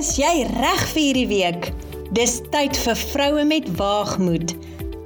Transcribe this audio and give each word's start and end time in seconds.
Is 0.00 0.14
jy 0.16 0.46
reg 0.48 0.82
vir 0.94 1.02
hierdie 1.02 1.28
week? 1.28 1.66
Dis 2.16 2.38
tyd 2.54 2.72
vir 2.86 2.96
vroue 2.96 3.42
met 3.44 3.66
waagmoed. 3.76 4.54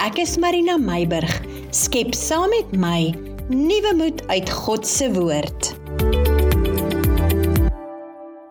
Ek 0.05 0.21
is 0.23 0.37
Marina 0.39 0.77
Meiburg. 0.79 1.33
Skep 1.75 2.13
saam 2.15 2.53
met 2.53 2.77
my 2.79 3.01
nuwe 3.51 3.91
moed 3.99 4.21
uit 4.31 4.53
God 4.55 4.87
se 4.87 5.09
woord. 5.17 5.73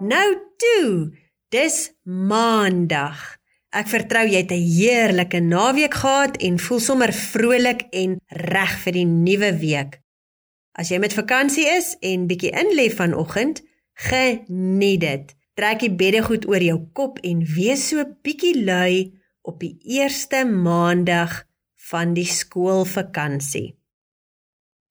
Nou 0.03 0.25
toe, 0.59 1.13
dis 1.55 1.77
Maandag. 2.03 3.21
Ek 3.71 3.87
vertrou 3.93 4.25
jy 4.27 4.41
het 4.43 4.51
'n 4.51 4.67
heerlike 4.67 5.39
naweek 5.39 5.95
gehad 5.95 6.35
en 6.43 6.59
voel 6.59 6.79
sommer 6.79 7.13
vrolik 7.13 7.87
en 7.91 8.19
reg 8.51 8.73
vir 8.83 8.93
die 8.99 9.07
nuwe 9.07 9.53
week. 9.63 10.01
As 10.75 10.91
jy 10.91 10.99
met 10.99 11.15
vakansie 11.15 11.69
is 11.71 11.95
en 12.01 12.27
bietjie 12.27 12.51
inlê 12.51 12.91
vanoggend, 12.91 13.63
geniet 13.95 14.99
dit. 14.99 15.35
Trek 15.53 15.83
die 15.83 15.93
beddegoed 15.93 16.47
oor 16.49 16.63
jou 16.65 16.79
kop 16.97 17.19
en 17.21 17.43
wees 17.45 17.89
so 17.91 18.03
bietjie 18.25 18.55
lui 18.65 19.13
op 19.45 19.59
die 19.61 19.75
eerste 19.99 20.43
maandag 20.49 21.43
van 21.89 22.13
die 22.17 22.25
skoolvakansie. 22.25 23.75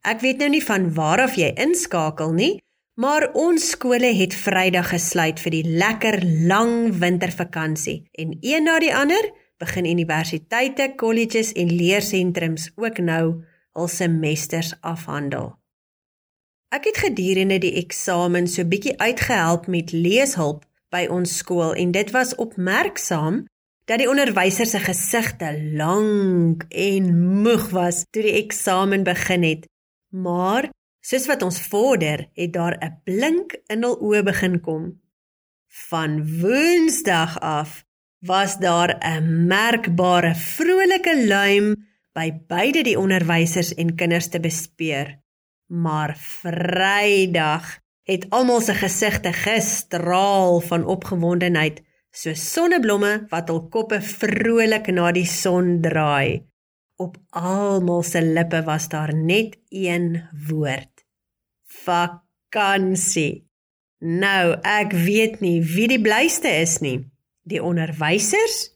Ek 0.07 0.21
weet 0.23 0.43
nou 0.43 0.51
nie 0.55 0.65
van 0.65 0.91
waar 0.95 1.25
af 1.25 1.39
jy 1.39 1.53
inskakel 1.63 2.35
nie, 2.37 2.53
maar 2.99 3.31
ons 3.39 3.73
skole 3.75 4.11
het 4.15 4.35
Vrydag 4.37 4.91
gesluit 4.93 5.41
vir 5.41 5.55
die 5.55 5.65
lekker 5.83 6.21
lang 6.51 6.93
wintervakansie 7.01 8.03
en 8.19 8.37
een 8.43 8.69
na 8.69 8.79
die 8.83 8.93
ander 8.95 9.31
begin 9.63 9.87
universiteite, 9.87 10.93
kolleges 10.99 11.53
en 11.55 11.71
leersentrums 11.71 12.71
ook 12.77 12.99
nou 12.99 13.25
hul 13.73 13.89
semesters 13.89 14.75
afhandel. 14.81 15.62
Ek 16.73 16.87
het 16.89 17.03
gedurende 17.03 17.59
die 17.61 17.75
eksamen 17.83 18.47
so 18.49 18.65
bietjie 18.65 18.95
uitgehelp 18.97 19.67
met 19.69 19.91
leeshulp 19.93 20.63
by 20.93 21.03
ons 21.13 21.35
skool 21.43 21.75
en 21.77 21.91
dit 21.93 22.13
was 22.15 22.33
opmerksaam 22.41 23.43
dat 23.91 24.01
die 24.01 24.09
onderwyser 24.09 24.71
se 24.71 24.81
gesigte 24.81 25.51
lank 25.77 26.65
en 26.71 27.11
moeg 27.45 27.67
was 27.77 28.07
toe 28.09 28.25
die 28.25 28.39
eksamen 28.39 29.05
begin 29.05 29.45
het. 29.45 29.69
Maar 30.17 30.71
soos 31.05 31.29
wat 31.29 31.45
ons 31.45 31.61
vorder, 31.61 32.25
het 32.41 32.53
daar 32.57 32.79
'n 32.81 33.01
blink 33.05 33.53
in 33.69 33.85
hul 33.85 33.99
oë 34.01 34.23
begin 34.25 34.61
kom. 34.61 35.01
Van 35.69 36.41
Woensdag 36.41 37.41
af 37.41 37.85
was 38.25 38.57
daar 38.57 38.97
'n 38.97 39.47
merkbare 39.47 40.35
vrolike 40.35 41.27
luim 41.27 41.77
by 42.13 42.33
beide 42.49 42.83
die 42.83 42.99
onderwysers 42.99 43.75
en 43.75 43.95
kinders 43.95 44.29
te 44.29 44.41
bespeur. 44.41 45.21
Maar 45.73 46.17
Vrydag 46.21 47.79
het 48.03 48.27
almal 48.29 48.61
se 48.61 48.75
gesigte 48.75 49.33
gestraal 49.33 50.61
van 50.61 50.85
opgewondenheid, 50.85 51.81
soos 52.13 52.43
sonneblomme 52.53 53.13
wat 53.31 53.49
hul 53.49 53.63
koppe 53.73 54.03
vrolik 54.05 54.91
na 54.93 55.09
die 55.17 55.25
son 55.29 55.79
draai. 55.81 56.45
Op 57.01 57.17
almal 57.31 58.05
se 58.05 58.21
lippe 58.21 58.61
was 58.69 58.91
daar 58.93 59.15
net 59.17 59.57
een 59.73 60.21
woord: 60.49 61.07
vakansie. 61.65 63.49
Nou, 63.99 64.59
ek 64.61 64.93
weet 64.93 65.41
nie 65.41 65.63
wie 65.65 65.89
die 65.89 66.03
blyste 66.03 66.53
is 66.53 66.83
nie. 66.85 66.99
Die 67.49 67.63
onderwysers, 67.65 68.75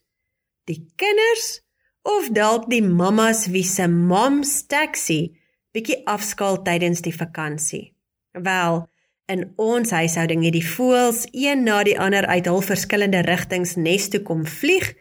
die 0.64 0.80
kinders 0.96 1.60
of 2.08 2.30
dalk 2.32 2.70
die 2.70 2.82
mammas 2.82 3.50
wie 3.52 3.66
se 3.66 3.84
mom's 3.90 4.62
taxi 4.70 5.36
bietjie 5.76 6.00
afskaal 6.08 6.62
tydens 6.64 7.02
die 7.04 7.14
vakansie. 7.14 7.92
Wel, 8.32 8.86
in 9.28 9.42
ons 9.60 9.90
huishouding 9.92 10.44
het 10.46 10.54
die 10.54 10.64
voëls 10.64 11.26
een 11.34 11.66
na 11.66 11.82
die 11.84 11.98
ander 12.00 12.26
uit 12.30 12.48
hul 12.48 12.62
verskillende 12.64 13.24
rigtings 13.26 13.74
nes 13.76 14.08
toe 14.12 14.22
kom 14.24 14.46
vlieg 14.46 14.94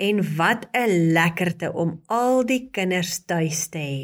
en 0.00 0.22
wat 0.36 0.68
'n 0.72 1.12
lekkerte 1.16 1.72
om 1.72 2.00
al 2.06 2.46
die 2.46 2.68
kinders 2.70 3.24
tuis 3.24 3.68
te 3.68 3.78
hê. 3.78 4.00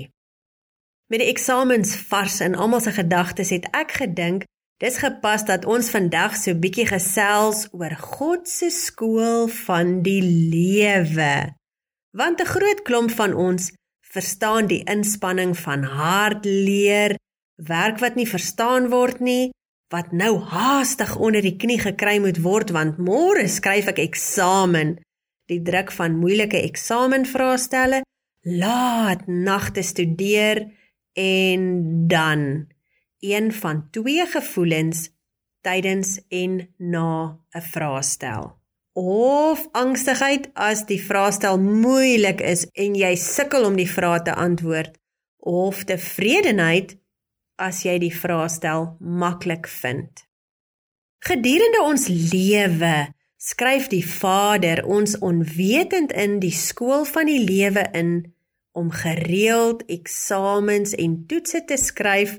Met 1.06 1.20
die 1.22 1.30
eksamens 1.30 1.94
vars 1.96 2.40
in 2.40 2.54
almal 2.54 2.80
se 2.80 2.92
gedagtes 2.92 3.50
het 3.50 3.68
ek 3.70 3.92
gedink 4.02 4.44
dis 4.82 4.98
gepas 4.98 5.44
dat 5.44 5.64
ons 5.64 5.90
vandag 5.90 6.36
so 6.36 6.54
bietjie 6.54 6.86
gesels 6.86 7.68
oor 7.72 7.94
God 7.96 8.48
se 8.48 8.70
skool 8.70 9.48
van 9.48 10.02
die 10.02 10.22
lewe. 10.22 11.54
Want 12.10 12.40
'n 12.40 12.52
groot 12.54 12.82
klomp 12.82 13.10
van 13.10 13.34
ons 13.34 13.72
verstaan 14.12 14.68
die 14.70 14.82
inspanning 14.88 15.54
van 15.58 15.82
hard 15.82 16.44
leer, 16.44 17.16
werk 17.56 18.00
wat 18.02 18.16
nie 18.18 18.28
verstaan 18.28 18.90
word 18.92 19.20
nie, 19.20 19.50
wat 19.92 20.12
nou 20.12 20.38
haastig 20.50 21.14
onder 21.16 21.42
die 21.42 21.56
knie 21.56 21.78
gekry 21.80 22.18
moet 22.22 22.40
word 22.42 22.72
want 22.74 22.98
môre 22.98 23.46
skryf 23.48 23.90
ek 23.94 24.02
eksamen. 24.02 24.96
Die 25.46 25.62
druk 25.62 25.92
van 25.94 26.18
moeilike 26.18 26.58
eksamenvraestelle, 26.58 28.02
laat 28.46 29.26
nagte 29.26 29.82
studeer 29.82 30.64
en 31.16 31.62
dan 32.10 32.66
een 33.22 33.52
van 33.52 33.86
twee 33.90 34.26
gevoelens 34.26 35.10
tydens 35.62 36.20
en 36.28 36.68
na 36.78 37.38
'n 37.54 37.62
vraestel 37.72 38.54
of 38.96 39.66
angstigheid 39.76 40.48
as 40.56 40.86
die 40.88 41.00
vraestel 41.02 41.58
moeilik 41.60 42.40
is 42.40 42.64
en 42.72 42.94
jy 42.96 43.12
sukkel 43.20 43.66
om 43.68 43.76
die 43.76 43.90
vrae 43.90 44.22
te 44.24 44.32
antwoord 44.32 44.96
of 45.46 45.82
tevredenheid 45.84 46.96
as 47.60 47.82
jy 47.84 47.98
die 48.00 48.12
vraestel 48.12 48.94
maklik 49.00 49.68
vind. 49.68 50.24
Gedurende 51.20 51.82
ons 51.84 52.08
lewe 52.08 52.94
skryf 53.36 53.90
die 53.92 54.04
Vader 54.04 54.80
ons 54.88 55.18
onwetend 55.20 56.16
in 56.16 56.40
die 56.40 56.54
skool 56.56 57.04
van 57.04 57.28
die 57.28 57.42
lewe 57.44 57.84
in 57.92 58.16
om 58.76 58.88
gereeld 58.92 59.84
eksamens 59.92 60.96
en 60.96 61.20
toetse 61.28 61.62
te 61.68 61.76
skryf 61.80 62.36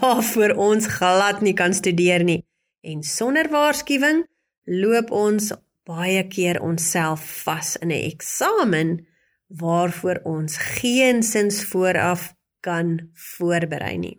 waarvoor 0.00 0.58
ons 0.58 0.90
glad 0.98 1.42
nie 1.46 1.54
kan 1.54 1.74
studeer 1.74 2.26
nie 2.26 2.42
en 2.82 3.02
sonder 3.06 3.50
waarskuwing 3.50 4.24
loop 4.66 5.10
ons 5.14 5.52
baie 5.88 6.22
keer 6.28 6.60
onsself 6.60 7.22
vas 7.44 7.76
in 7.76 7.90
'n 7.90 8.04
eksamen 8.12 9.06
waarvoor 9.50 10.20
ons 10.24 10.56
geensins 10.56 11.64
vooraf 11.64 12.34
kan 12.60 13.10
voorberei 13.14 13.96
nie. 13.98 14.18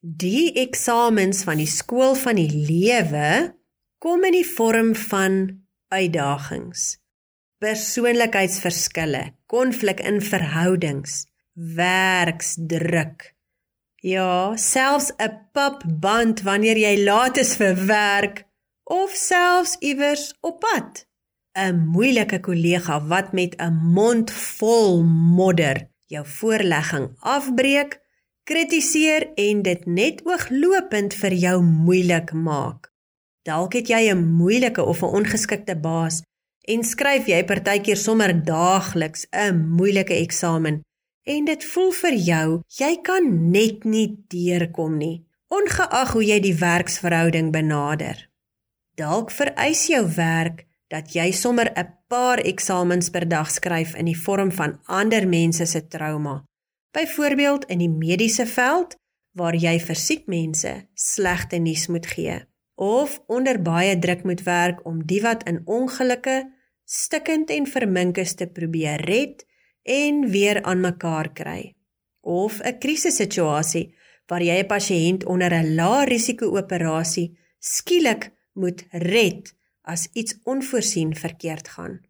Die 0.00 0.52
eksamens 0.52 1.42
van 1.44 1.60
die 1.60 1.68
skool 1.68 2.14
van 2.14 2.36
die 2.36 2.50
lewe 2.50 3.56
kom 3.98 4.24
in 4.24 4.32
die 4.32 4.46
vorm 4.46 4.94
van 4.94 5.64
uitdagings, 5.92 6.98
persoonlikheidsverskille, 7.60 9.34
konflik 9.46 10.00
in 10.00 10.20
verhoudings, 10.24 11.26
werksdruk. 11.54 13.34
Ja, 14.00 14.56
selfs 14.56 15.12
'n 15.18 15.50
papband 15.52 16.42
wanneer 16.42 16.76
jy 16.76 17.04
laat 17.04 17.36
is 17.36 17.56
vir 17.56 17.76
werk 17.86 18.49
of 18.90 19.14
selfs 19.14 19.76
iewers 19.78 20.34
op 20.40 20.60
pad. 20.60 21.06
'n 21.54 21.86
Moeilike 21.94 22.40
kollega 22.40 23.06
wat 23.06 23.32
met 23.32 23.54
'n 23.56 23.74
mond 23.94 24.30
vol 24.30 25.02
modder 25.36 25.88
jou 26.06 26.26
voorlegging 26.26 27.10
afbreek, 27.18 28.00
kritiseer 28.44 29.32
en 29.34 29.62
dit 29.62 29.86
net 29.86 30.22
ooglopend 30.26 31.14
vir 31.14 31.32
jou 31.32 31.62
moeilik 31.62 32.32
maak. 32.32 32.90
Dalk 33.42 33.72
het 33.72 33.88
jy 33.88 34.10
'n 34.10 34.24
moeilike 34.40 34.82
of 34.82 35.02
'n 35.02 35.14
ongeskikte 35.18 35.76
baas 35.76 36.22
en 36.60 36.84
skryf 36.84 37.26
jy 37.26 37.44
partykeer 37.44 37.96
sommer 37.96 38.44
daagliks 38.44 39.26
'n 39.30 39.54
moeilike 39.76 40.14
eksamen 40.14 40.80
en 41.24 41.44
dit 41.44 41.64
voel 41.64 41.92
vir 41.92 42.14
jou 42.14 42.62
jy 42.66 43.00
kan 43.02 43.50
net 43.50 43.84
nie 43.84 44.24
deurkom 44.28 44.96
nie 44.96 45.26
ongeag 45.48 46.12
hoe 46.12 46.24
jy 46.24 46.40
die 46.40 46.54
werksverhouding 46.54 47.50
benader. 47.52 48.29
Dalk 49.00 49.30
vereis 49.32 49.86
jou 49.88 50.02
werk 50.12 50.66
dat 50.92 51.14
jy 51.14 51.30
sommer 51.32 51.72
'n 51.72 51.88
paar 52.08 52.38
eksamens 52.38 53.08
per 53.10 53.28
dag 53.28 53.48
skryf 53.50 53.94
in 53.94 54.04
die 54.04 54.20
vorm 54.26 54.50
van 54.52 54.80
ander 54.84 55.28
mense 55.28 55.66
se 55.66 55.86
trauma. 55.88 56.44
Byvoorbeeld 56.92 57.64
in 57.64 57.78
die 57.78 57.88
mediese 57.88 58.46
veld 58.46 58.96
waar 59.32 59.54
jy 59.54 59.78
vir 59.80 59.94
siek 59.96 60.26
mense 60.26 60.72
slegte 60.94 61.58
nuus 61.58 61.86
moet 61.86 62.06
gee 62.06 62.40
of 62.74 63.20
onder 63.26 63.62
baie 63.62 63.98
druk 63.98 64.24
moet 64.24 64.42
werk 64.42 64.86
om 64.86 65.06
die 65.06 65.20
wat 65.22 65.48
in 65.48 65.62
ongelukke 65.64 66.52
stikkend 66.84 67.50
en 67.50 67.66
verminkes 67.66 68.34
te 68.34 68.46
probeer 68.46 69.00
red 69.04 69.46
en 69.82 70.30
weer 70.30 70.62
aan 70.62 70.80
mekaar 70.80 71.32
kry. 71.32 71.74
Of 72.20 72.60
'n 72.60 72.78
krisissituasie 72.78 73.94
waar 74.26 74.42
jy 74.42 74.58
'n 74.60 74.66
pasiënt 74.66 75.24
onder 75.24 75.52
'n 75.54 75.74
lae 75.74 76.04
risiko 76.04 76.56
operasie 76.56 77.38
skielik 77.58 78.39
moet 78.52 78.86
red 78.90 79.52
as 79.82 80.08
iets 80.12 80.38
onvoorsien 80.44 81.16
verkeerd 81.16 81.68
gaan. 81.68 82.00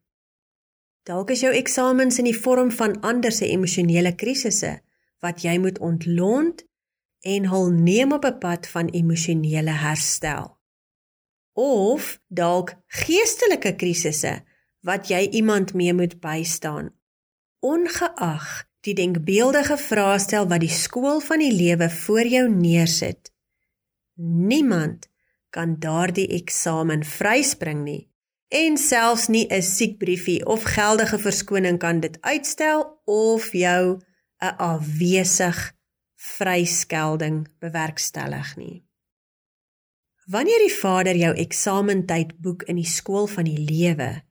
Dalk 1.02 1.30
is 1.30 1.40
jou 1.40 1.52
eksamens 1.54 2.18
in 2.18 2.28
die 2.28 2.36
vorm 2.36 2.70
van 2.70 3.00
ander 3.00 3.32
se 3.32 3.48
emosionele 3.48 4.14
krisisse 4.14 4.80
wat 5.20 5.42
jy 5.42 5.58
moet 5.58 5.78
ontlont 5.78 6.64
en 7.20 7.48
hul 7.52 7.68
neem 7.70 8.12
op 8.12 8.24
'n 8.24 8.38
pad 8.38 8.66
van 8.66 8.88
emosionele 8.88 9.70
herstel. 9.70 10.60
of 11.60 12.20
dalk 12.28 12.74
geestelike 12.86 13.74
krisisse 13.76 14.40
wat 14.86 15.10
jy 15.12 15.26
iemand 15.36 15.74
mee 15.74 15.92
moet 15.92 16.20
bystaan. 16.20 16.92
Ongeag 17.60 18.64
die 18.80 18.94
denkbeeldige 18.96 19.76
vraestel 19.76 20.48
wat 20.48 20.64
die 20.64 20.72
skool 20.72 21.20
van 21.20 21.42
die 21.42 21.52
lewe 21.52 21.90
voor 21.90 22.24
jou 22.24 22.46
neersit, 22.48 23.32
niemand 24.16 25.09
kan 25.50 25.78
daardie 25.78 26.28
eksamen 26.40 27.04
vryspring 27.04 27.84
nie 27.84 28.10
en 28.50 28.76
selfs 28.76 29.28
nie 29.28 29.46
'n 29.46 29.62
siekbriefie 29.62 30.46
of 30.46 30.62
geldige 30.62 31.18
verskoning 31.18 31.78
kan 31.78 32.00
dit 32.00 32.18
uitstel 32.20 33.00
of 33.04 33.52
jou 33.52 34.00
'n 34.42 34.56
afwesig 34.56 35.72
vryskelding 36.16 37.48
bewerkstellig 37.58 38.56
nie. 38.56 38.84
Wanneer 40.26 40.58
die 40.58 40.74
Vader 40.74 41.16
jou 41.16 41.34
eksamentyd 41.34 42.40
boek 42.40 42.62
in 42.62 42.76
die 42.76 42.86
skool 42.86 43.26
van 43.26 43.44
die 43.44 43.58
lewe, 43.58 44.22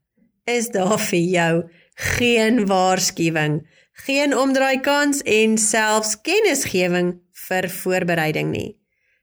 is 0.43 0.69
daar 0.69 0.99
vir 0.99 1.19
jou 1.19 1.69
geen 1.93 2.65
waarskuwing, 2.65 3.67
geen 3.91 4.37
omdraaikans 4.37 5.21
en 5.21 5.57
selfs 5.57 6.21
kennisgewing 6.21 7.21
vir 7.31 7.69
voorbereiding 7.69 8.51
nie. 8.51 8.78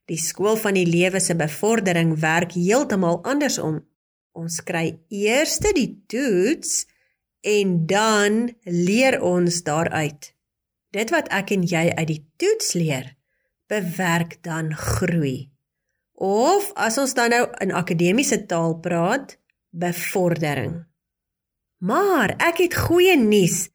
Die 0.06 0.19
skool 0.23 0.56
van 0.56 0.76
die 0.79 0.87
lewe 0.87 1.20
se 1.20 1.35
bevordering 1.35 2.14
werk 2.23 2.55
heeltemal 2.55 3.23
andersom. 3.26 3.81
Ons 4.37 4.61
kry 4.62 4.99
eers 5.11 5.58
die 5.58 5.91
toets 6.06 6.85
en 7.47 7.87
dan 7.91 8.55
leer 8.62 9.19
ons 9.23 9.62
daaruit. 9.67 10.32
Dit 10.94 11.11
wat 11.11 11.29
ek 11.35 11.50
en 11.56 11.67
jy 11.67 11.91
uit 11.99 12.08
die 12.08 12.23
toets 12.38 12.75
leer, 12.79 13.14
bewerk 13.69 14.38
dan 14.47 14.70
groei. 14.75 15.50
Of 16.17 16.70
as 16.79 16.97
ons 16.99 17.12
dan 17.14 17.35
nou 17.35 17.44
in 17.61 17.75
akademiese 17.76 18.47
taal 18.49 18.79
praat, 18.81 19.37
bevordering. 19.70 20.87
Maar 21.85 22.37
ek 22.41 22.62
het 22.64 22.76
goeie 22.87 23.17
nuus. 23.20 23.67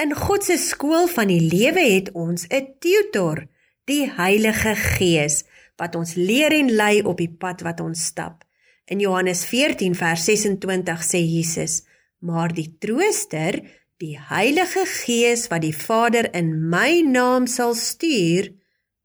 In 0.00 0.14
God 0.16 0.46
se 0.46 0.56
skool 0.56 1.10
van 1.12 1.28
die 1.28 1.42
lewe 1.44 1.82
het 1.84 2.08
ons 2.16 2.46
'n 2.48 2.78
tutor, 2.80 3.44
die 3.84 4.08
Heilige 4.08 4.74
Gees, 4.74 5.44
wat 5.80 5.96
ons 5.96 6.14
leer 6.14 6.52
en 6.52 6.70
lei 6.76 7.00
op 7.02 7.18
die 7.18 7.32
pad 7.32 7.64
wat 7.66 7.80
ons 7.80 8.04
stap. 8.12 8.44
In 8.90 9.00
Johannes 9.00 9.44
14 9.48 9.94
vers 9.94 10.24
26 10.28 11.04
sê 11.06 11.20
Jesus: 11.24 11.82
"Maar 12.20 12.52
die 12.52 12.76
Trooster, 12.78 13.62
die 14.00 14.18
Heilige 14.18 14.84
Gees 14.86 15.48
wat 15.48 15.62
die 15.62 15.76
Vader 15.76 16.30
in 16.34 16.68
my 16.68 17.00
naam 17.04 17.46
sal 17.46 17.74
stuur, 17.74 18.52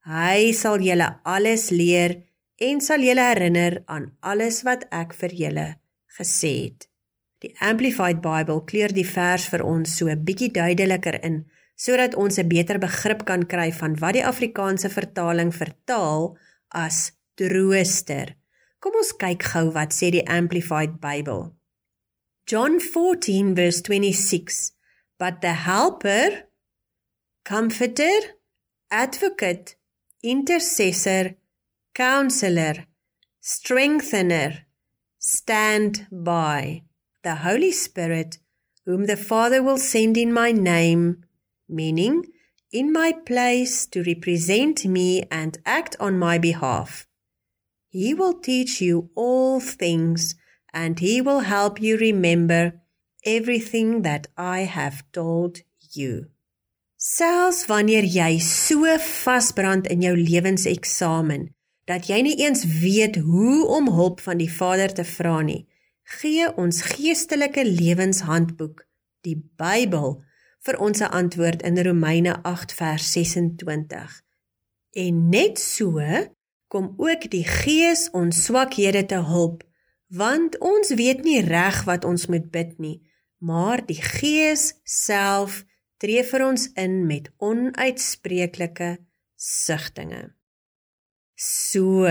hy 0.06 0.52
sal 0.54 0.80
julle 0.80 1.10
alles 1.24 1.70
leer 1.70 2.22
en 2.62 2.82
sal 2.82 3.04
julle 3.04 3.26
herinner 3.26 3.82
aan 3.92 4.12
alles 4.22 4.62
wat 4.64 4.86
ek 4.92 5.14
vir 5.20 5.34
julle 5.36 5.68
gesê 6.18 6.54
het. 6.66 6.88
Die 7.44 7.52
Amplified 7.60 8.22
Bible 8.24 8.62
kleur 8.70 8.94
die 8.96 9.08
vers 9.08 9.50
vir 9.52 9.66
ons 9.66 9.98
so 9.98 10.08
'n 10.08 10.24
bietjie 10.24 10.52
duideliker 10.52 11.20
in 11.24 11.46
sodat 11.76 12.16
ons 12.16 12.40
'n 12.40 12.48
beter 12.48 12.80
begrip 12.80 13.26
kan 13.26 13.44
kry 13.46 13.72
van 13.72 14.00
wat 14.00 14.14
die 14.14 14.26
Afrikaanse 14.26 14.90
vertaling 14.90 15.52
vertaal 15.52 16.38
as 16.76 17.14
trooster. 17.40 18.36
Kom 18.84 18.98
ons 19.00 19.14
kyk 19.18 19.48
gou 19.54 19.72
wat 19.74 19.96
sê 19.96 20.12
die 20.14 20.26
Amplified 20.28 21.00
Bible. 21.02 21.56
John 22.46 22.78
14 22.80 23.56
verse 23.56 23.82
26 23.82 24.74
But 25.18 25.42
the 25.42 25.56
helper 25.66 26.46
comforter 27.44 28.36
advocate 28.92 29.76
intercessor 30.22 31.36
counselor, 31.96 32.86
strengthener, 33.40 34.66
stand 35.18 36.08
by. 36.12 36.84
The 37.24 37.36
Holy 37.36 37.72
Spirit, 37.72 38.38
whom 38.86 39.06
the 39.06 39.18
Father 39.18 39.64
will 39.64 39.80
send 39.80 40.18
in 40.18 40.32
my 40.32 40.52
name, 40.52 41.24
meaning 41.68 42.24
in 42.76 42.92
my 42.92 43.14
place 43.26 43.88
to 43.88 44.04
represent 44.04 44.84
me 44.86 45.24
and 45.32 45.58
act 45.66 45.96
on 45.98 46.20
my 46.20 46.38
behalf. 46.38 47.08
He 47.88 48.14
will 48.14 48.34
teach 48.34 48.82
you 48.82 49.10
all 49.16 49.62
things 49.62 50.36
and 50.74 51.00
he 51.00 51.22
will 51.22 51.40
help 51.40 51.82
you 51.82 51.96
remember 51.98 52.82
everything 53.26 54.02
that 54.02 54.28
I 54.38 54.68
have 54.68 55.04
told 55.14 55.62
you. 55.94 56.28
Selfs 57.00 57.70
wanneer 57.70 58.04
jy 58.04 58.40
so 58.44 58.84
vasbrand 59.00 59.88
in 59.88 60.04
jou 60.04 60.16
lewenseksamen 60.18 61.54
dat 61.88 62.10
jy 62.10 62.20
nie 62.28 62.36
eens 62.44 62.66
weet 62.82 63.22
hoe 63.24 63.64
om 63.72 63.88
hulp 63.94 64.20
van 64.26 64.42
die 64.42 64.52
Vader 64.52 64.92
te 64.92 65.06
vra 65.08 65.40
nie, 65.46 65.64
gee 66.20 66.50
ons 66.60 66.82
geestelike 66.92 67.64
lewenshandboek, 67.64 68.84
die 69.24 69.38
Bybel, 69.56 70.18
vir 70.66 70.80
ons 70.82 71.00
'n 71.00 71.12
antwoord 71.22 71.62
in 71.62 71.78
Romeine 71.82 72.44
8 72.44 72.74
vers 72.74 73.12
26. 73.12 74.22
En 74.92 75.30
net 75.30 75.60
so 75.60 76.02
kom 76.68 76.94
ook 76.98 77.30
die 77.30 77.44
Gees 77.44 78.10
ons 78.12 78.44
swakhede 78.44 79.06
te 79.06 79.22
hulp, 79.24 79.64
want 80.08 80.58
ons 80.58 80.94
weet 80.94 81.24
nie 81.24 81.42
reg 81.42 81.84
wat 81.84 82.06
ons 82.06 82.26
moet 82.26 82.52
bid 82.52 82.78
nie, 82.80 83.02
maar 83.38 83.86
die 83.86 84.02
Gees 84.02 84.74
self 84.84 85.66
tree 85.98 86.24
vir 86.24 86.46
ons 86.46 86.70
in 86.74 87.06
met 87.08 87.30
onuitspreeklike 87.38 88.98
sigtinge. 89.36 90.36
So, 91.36 92.08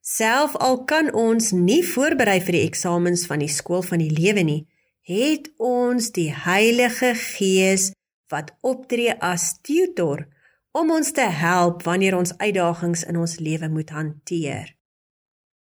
self 0.00 0.56
al 0.56 0.84
kan 0.84 1.12
ons 1.14 1.50
nie 1.52 1.82
voorberei 1.86 2.40
vir 2.40 2.58
die 2.58 2.66
eksamens 2.66 3.26
van 3.26 3.42
die 3.42 3.50
skool 3.50 3.82
van 3.82 4.02
die 4.02 4.10
lewe 4.10 4.42
nie, 4.46 4.62
het 5.08 5.48
ons 5.56 6.10
die 6.14 6.30
Heilige 6.34 7.14
Gees 7.18 7.90
wat 8.32 8.52
optree 8.60 9.14
as 9.20 9.58
tutor 9.66 10.26
om 10.72 10.92
ons 10.94 11.12
te 11.12 11.26
help 11.26 11.82
wanneer 11.84 12.16
ons 12.16 12.36
uitdagings 12.38 13.04
in 13.04 13.18
ons 13.20 13.38
lewe 13.38 13.68
moet 13.68 13.90
hanteer. 13.90 14.70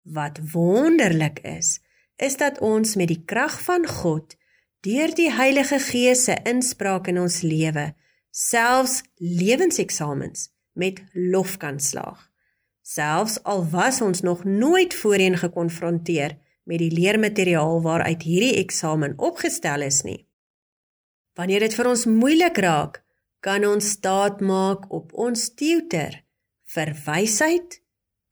Wat 0.04 0.38
wonderlik 0.52 1.40
is, 1.42 1.80
is 2.16 2.36
dat 2.36 2.60
ons 2.64 2.94
met 2.96 3.10
die 3.10 3.22
krag 3.24 3.56
van 3.66 3.86
God 3.88 4.36
deur 4.84 5.14
die 5.16 5.30
Heilige 5.32 5.80
Gees 5.80 6.26
se 6.28 6.36
inspraak 6.44 7.08
in 7.10 7.18
ons 7.18 7.40
lewe 7.42 7.92
selfs 8.34 9.02
lewenseksamens 9.18 10.48
met 10.74 11.00
lof 11.14 11.56
kan 11.62 11.78
slaag 11.80 12.18
selfs 12.84 13.38
al 13.48 13.62
was 13.72 14.00
ons 14.04 14.20
nog 14.20 14.44
nooit 14.44 14.94
voorheen 14.94 15.38
gekonfronteer 15.38 16.36
met 16.64 16.80
die 16.80 16.92
leermateriaal 16.92 17.82
waaruit 17.84 18.22
hierdie 18.24 18.56
eksamen 18.60 19.16
opgestel 19.18 19.84
is 19.86 20.02
nie. 20.04 20.20
Wanneer 21.36 21.66
dit 21.66 21.74
vir 21.74 21.90
ons 21.90 22.04
moeilik 22.08 22.58
raak, 22.62 23.00
kan 23.44 23.64
ons 23.68 23.94
staat 23.98 24.40
maak 24.40 24.86
op 24.94 25.12
ons 25.12 25.50
tutor 25.58 26.16
vir 26.74 26.92
wysheid, 27.04 27.80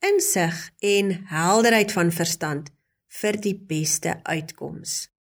insig 0.03 0.57
en 0.81 1.13
helderheid 1.31 1.93
van 1.95 2.11
verstand 2.15 2.73
vir 3.21 3.39
die 3.45 3.55
beste 3.55 4.17
uitkoms. 4.25 5.13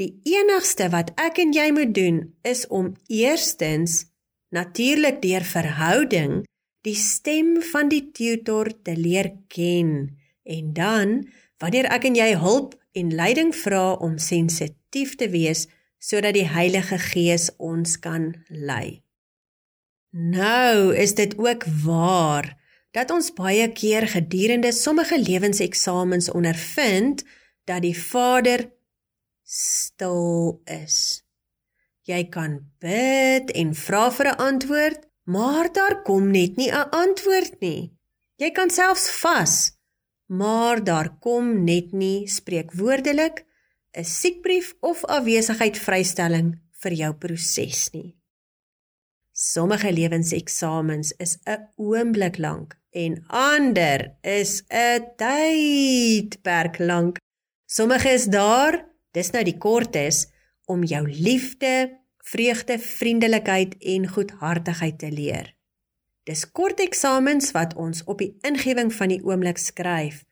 Die 0.00 0.14
enigste 0.28 0.88
wat 0.92 1.12
ek 1.20 1.42
en 1.42 1.52
jy 1.52 1.68
moet 1.74 1.92
doen 1.96 2.22
is 2.48 2.64
om 2.72 2.94
eerstens 3.12 4.06
natuurlik 4.54 5.20
deur 5.24 5.44
verhouding 5.44 6.40
die 6.86 6.96
stem 6.98 7.58
van 7.72 7.90
die 7.92 8.04
tutor 8.14 8.70
te 8.84 8.94
leer 8.96 9.30
ken 9.52 9.92
en 10.42 10.72
dan 10.74 11.18
wanneer 11.62 11.86
ek 11.94 12.08
en 12.10 12.18
jy 12.18 12.32
hulp 12.42 12.74
en 12.98 13.14
leiding 13.14 13.52
vra 13.56 13.92
om 14.02 14.18
sensitief 14.18 15.14
te 15.20 15.30
wees 15.32 15.68
sodat 16.02 16.34
die 16.34 16.48
Heilige 16.50 16.98
Gees 16.98 17.48
ons 17.62 17.94
kan 18.02 18.32
lei. 18.50 19.02
Nou 20.10 20.92
is 20.92 21.14
dit 21.14 21.38
ook 21.38 21.64
waar 21.84 22.50
dat 22.92 23.14
ons 23.14 23.30
baie 23.32 23.70
keer 23.72 24.08
gedurende 24.10 24.72
sommige 24.76 25.16
lewenseksamens 25.22 26.28
ondervind 26.34 27.22
dat 27.64 27.86
die 27.86 27.96
Vader 27.96 28.66
stil 29.46 30.60
is. 30.66 31.22
Jy 32.02 32.26
kan 32.34 32.58
bid 32.82 33.54
en 33.54 33.72
vra 33.78 34.10
vir 34.10 34.26
'n 34.34 34.38
antwoord, 34.50 35.06
Maar 35.24 35.72
daar 35.72 36.02
kom 36.02 36.30
net 36.30 36.56
nie 36.56 36.70
'n 36.70 36.90
antwoord 36.90 37.60
nie. 37.60 37.98
Jy 38.36 38.50
kan 38.50 38.70
selfs 38.70 39.10
vas, 39.10 39.78
maar 40.32 40.80
daar 40.84 41.10
kom 41.20 41.64
net 41.64 41.92
nie 41.92 42.28
spreekwoordelik 42.28 43.44
'n 43.92 44.04
siekbrief 44.04 44.74
of 44.80 45.04
afwesigheid 45.04 45.78
vrystelling 45.78 46.48
vir 46.82 46.92
jou 46.92 47.12
proses 47.14 47.90
nie. 47.92 48.16
Sommige 49.32 49.92
lewenseksamens 49.92 51.12
is 51.18 51.38
'n 51.44 51.68
oomblik 51.76 52.38
lank 52.38 52.78
en 52.90 53.24
ander 53.28 54.16
is 54.20 54.62
'n 54.68 55.04
tydperk 55.16 56.78
lank. 56.78 57.16
Sommige 57.66 58.08
is 58.08 58.24
daar, 58.24 58.88
dis 59.10 59.30
nou 59.30 59.44
die 59.44 59.58
kortes 59.58 60.26
om 60.64 60.84
jou 60.84 61.10
liefde 61.10 62.00
vreugde, 62.18 62.78
vriendelikheid 62.78 63.76
en 63.78 64.08
goedhartigheid 64.08 64.98
te 64.98 65.10
leer. 65.10 65.56
Dis 66.28 66.44
kort 66.50 66.80
eksamens 66.80 67.50
wat 67.56 67.74
ons 67.74 68.04
op 68.06 68.22
die 68.22 68.34
ingewing 68.46 68.92
van 68.94 69.10
die 69.10 69.22
oomblik 69.24 69.58
skryf, 69.58 70.22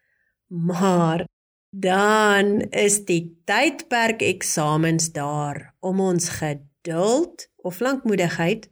maar 0.48 1.26
Dan 1.70 2.60
is 2.74 3.04
die 3.06 3.38
tydperk 3.46 4.24
eksamens 4.26 5.12
daar 5.14 5.74
om 5.78 6.00
ons 6.02 6.26
geduld 6.40 7.46
of 7.62 7.78
lankmoedigheid, 7.80 8.66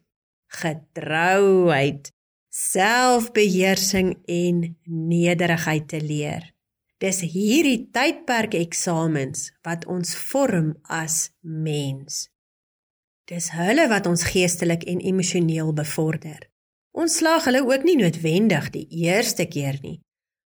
getrouheid, 0.46 2.10
selfbeheersing 2.50 4.16
en 4.26 4.76
nederigheid 4.82 5.86
te 5.88 6.00
leer. 6.02 6.42
Dis 6.98 7.22
hierdie 7.22 7.86
tydperk 7.94 8.58
eksamens 8.58 9.52
wat 9.62 9.86
ons 9.86 10.16
vorm 10.18 10.74
as 10.82 11.30
mens. 11.38 12.26
Dis 13.30 13.52
hulle 13.54 13.86
wat 13.92 14.10
ons 14.10 14.26
geestelik 14.26 14.82
en 14.90 14.98
emosioneel 14.98 15.70
bevorder. 15.72 16.50
Ons 16.92 17.18
slaag 17.20 17.44
hulle 17.48 17.62
ook 17.66 17.84
nie 17.84 17.96
noodwendig 17.96 18.70
die 18.74 18.86
eerste 19.04 19.46
keer 19.46 19.78
nie. 19.82 20.00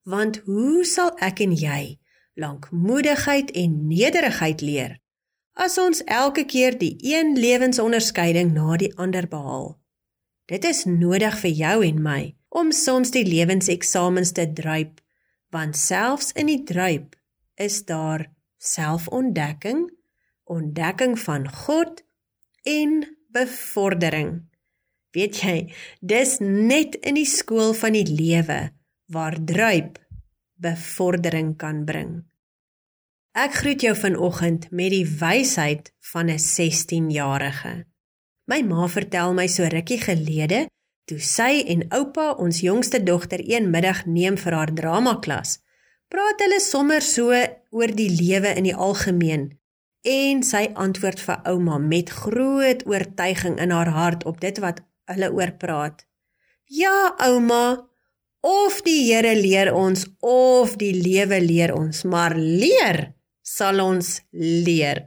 Want 0.07 0.43
hoe 0.45 0.85
sal 0.85 1.15
ek 1.19 1.41
en 1.43 1.55
jy 1.57 1.99
lankmoedigheid 2.37 3.51
en 3.57 3.87
nederigheid 3.89 4.61
leer 4.61 4.99
as 5.57 5.79
ons 5.81 6.03
elke 6.05 6.45
keer 6.45 6.75
die 6.77 6.99
een 7.01 7.33
lewensonderskeiding 7.41 8.53
na 8.53 8.77
die 8.77 8.93
ander 9.01 9.25
behaal? 9.29 9.79
Dit 10.47 10.65
is 10.69 10.85
nodig 10.85 11.39
vir 11.41 11.55
jou 11.59 11.77
en 11.87 12.03
my 12.03 12.21
om 12.57 12.71
soms 12.73 13.11
die 13.15 13.25
lewenseksamens 13.27 14.33
te 14.37 14.45
druip, 14.53 15.01
want 15.51 15.77
selfs 15.77 16.31
in 16.39 16.51
die 16.51 16.63
druip 16.69 17.17
is 17.57 17.83
daar 17.89 18.29
selfontdekking, 18.63 19.87
ontdekking 20.45 21.17
van 21.19 21.49
God 21.65 22.05
en 22.63 23.03
bevordering. 23.35 24.47
Weet 25.17 25.39
jy, 25.41 25.57
dis 26.05 26.37
net 26.45 26.99
in 27.01 27.17
die 27.17 27.29
skool 27.29 27.73
van 27.79 27.95
die 27.97 28.05
lewe 28.05 28.67
waar 29.09 29.39
druip 29.41 29.97
bevordering 30.61 31.55
kan 31.57 31.85
bring. 31.89 32.19
Ek 33.37 33.55
groet 33.61 33.85
jou 33.85 33.95
vanoggend 33.97 34.71
met 34.71 34.93
die 34.93 35.07
wysheid 35.21 35.93
van 36.13 36.29
'n 36.29 36.41
16-jarige. 36.41 37.85
My 38.45 38.61
ma 38.63 38.89
vertel 38.89 39.33
my 39.35 39.47
so 39.47 39.65
rukkie 39.65 40.01
gelede 40.01 40.67
toe 41.09 41.19
sy 41.21 41.63
en 41.67 41.87
oupa 41.93 42.33
ons 42.33 42.61
jongste 42.61 43.03
dogter 43.03 43.41
een 43.41 43.71
middag 43.71 44.07
neem 44.07 44.37
vir 44.37 44.53
haar 44.53 44.73
dramaklas. 44.75 45.59
Praat 46.09 46.41
hulle 46.41 46.61
sommer 46.61 47.03
so 47.03 47.33
oor 47.71 47.93
die 47.95 48.11
lewe 48.11 48.55
in 48.57 48.65
die 48.65 48.75
algemeen 48.75 49.59
en 50.03 50.43
sy 50.43 50.71
antwoord 50.75 51.21
vir 51.21 51.41
ouma 51.51 51.79
met 51.79 52.11
groot 52.11 52.87
oortuiging 52.87 53.59
in 53.59 53.71
haar 53.71 53.89
hart 53.89 54.25
op 54.25 54.41
dit 54.41 54.59
wat 54.59 54.83
hulle 55.11 55.31
oor 55.33 55.53
praat. 55.61 56.07
Ja, 56.67 57.15
ouma, 57.23 57.89
of 58.47 58.81
die 58.87 59.07
Here 59.09 59.35
leer 59.35 59.73
ons 59.75 60.07
of 60.23 60.77
die 60.79 60.95
lewe 60.95 61.41
leer 61.43 61.75
ons, 61.75 62.05
maar 62.05 62.35
leer 62.37 63.13
sal 63.43 63.83
ons 63.83 64.21
leer. 64.33 65.07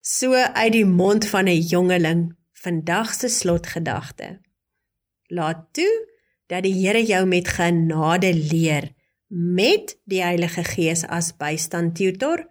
So 0.00 0.32
uit 0.36 0.72
die 0.72 0.88
mond 0.88 1.26
van 1.28 1.48
'n 1.48 1.60
jongeling 1.60 2.36
vandag 2.52 3.14
se 3.14 3.28
slotgedagte. 3.28 4.40
Laat 5.28 5.72
toe 5.72 5.94
dat 6.46 6.62
die 6.62 6.74
Here 6.74 7.04
jou 7.04 7.26
met 7.26 7.48
genade 7.48 8.32
leer 8.34 8.94
met 9.28 9.98
die 10.04 10.22
Heilige 10.22 10.64
Gees 10.64 11.04
as 11.04 11.36
bystand 11.36 11.94
tutor 11.96 12.48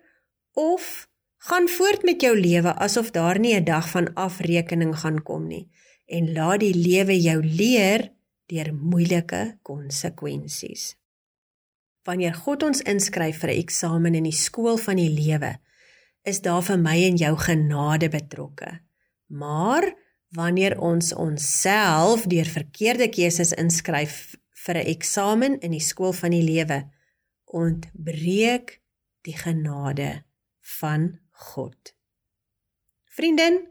of 0.54 1.08
gaan 1.38 1.68
voort 1.68 2.04
met 2.04 2.22
jou 2.22 2.40
lewe 2.40 2.74
asof 2.74 3.12
daar 3.12 3.40
nie 3.40 3.56
'n 3.56 3.64
dag 3.64 3.90
van 3.90 4.14
afrekening 4.14 5.00
gaan 5.00 5.24
kom 5.24 5.48
nie 5.48 5.70
en 6.08 6.32
laat 6.34 6.64
die 6.64 6.76
lewe 6.76 7.18
jou 7.20 7.42
leer 7.44 8.08
deur 8.48 8.72
moeilike 8.74 9.58
konsekwensies. 9.68 10.96
Wanneer 12.08 12.36
God 12.40 12.64
ons 12.64 12.82
inskryf 12.88 13.42
vir 13.44 13.52
'n 13.52 13.60
eksamen 13.64 14.16
in 14.16 14.24
die 14.24 14.40
skool 14.46 14.78
van 14.78 14.96
die 14.96 15.12
lewe, 15.12 15.60
is 16.24 16.42
daar 16.42 16.64
vir 16.64 16.78
my 16.78 16.98
en 17.04 17.18
jou 17.18 17.36
genade 17.36 18.10
betrokke. 18.10 18.80
Maar 19.28 19.94
wanneer 20.32 20.80
ons 20.80 21.14
onsself 21.14 22.26
deur 22.28 22.46
verkeerde 22.46 23.10
keuses 23.10 23.52
inskryf 23.52 24.36
vir 24.66 24.76
'n 24.76 24.88
eksamen 24.88 25.60
in 25.60 25.72
die 25.72 25.84
skool 25.84 26.14
van 26.14 26.32
die 26.32 26.44
lewe, 26.44 26.90
ontbreek 27.46 28.82
die 29.22 29.38
genade 29.38 30.24
van 30.80 31.20
God. 31.32 31.96
Vriendin, 33.06 33.68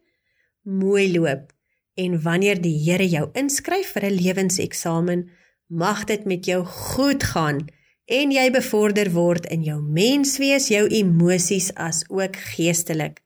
mooi 0.63 1.19
loop 1.19 1.56
en 1.97 2.21
wanneer 2.23 2.61
die 2.61 2.77
Here 2.85 3.07
jou 3.09 3.31
inskryf 3.33 3.93
vir 3.95 4.05
'n 4.05 4.19
lewenseksamen, 4.21 5.31
mag 5.67 6.05
dit 6.05 6.25
met 6.25 6.45
jou 6.45 6.65
goed 6.65 7.23
gaan 7.23 7.67
en 8.05 8.31
jy 8.31 8.51
bevorder 8.51 9.11
word 9.13 9.47
in 9.47 9.63
jou 9.63 9.81
menswees, 9.83 10.69
jou 10.69 10.87
emosies 10.87 11.73
as 11.75 12.05
ook 12.09 12.37
geestelik. 12.37 13.23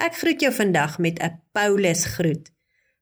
Ek 0.00 0.14
groet 0.14 0.40
jou 0.40 0.52
vandag 0.52 0.98
met 0.98 1.18
'n 1.20 1.40
Paulus 1.52 2.04
groet. 2.04 2.50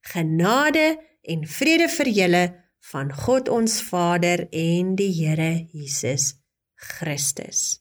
Genade 0.00 0.98
en 1.22 1.46
vrede 1.46 1.88
vir 1.88 2.08
julle 2.08 2.54
van 2.90 3.12
God 3.12 3.48
ons 3.48 3.82
Vader 3.82 4.48
en 4.50 4.94
die 4.94 5.12
Here 5.12 5.66
Jesus 5.72 6.34
Christus. 6.74 7.79